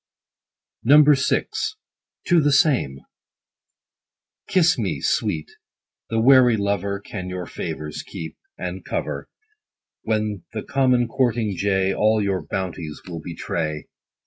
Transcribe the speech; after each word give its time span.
VI.— 0.83 1.45
TO 2.27 2.41
THE 2.41 2.51
SAME. 2.51 3.01
Kiss 4.47 4.75
me, 4.79 4.99
sweet: 4.99 5.51
the 6.09 6.19
wary 6.19 6.57
lover 6.57 6.99
Can 6.99 7.29
your 7.29 7.45
favors 7.45 8.01
keep, 8.01 8.35
and 8.57 8.83
cover, 8.83 9.29
When 10.01 10.43
the 10.53 10.63
common 10.63 11.07
courting 11.07 11.55
jay 11.55 11.93
All 11.93 12.19
your 12.19 12.41
bounties 12.41 12.99
will 13.07 13.21
betray. 13.23 13.85